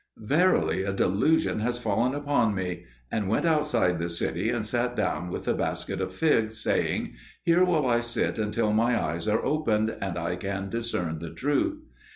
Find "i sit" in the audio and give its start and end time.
7.85-8.39